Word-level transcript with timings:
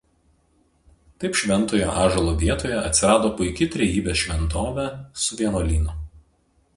Taip 1.23 1.35
šventojo 1.41 1.89
ąžuolo 2.05 2.33
vietoje 2.43 2.79
atsirado 2.87 3.31
puiki 3.41 3.67
Trejybės 3.75 4.23
šventovė 4.23 4.87
su 5.27 5.39
vienuolynu. 5.43 5.99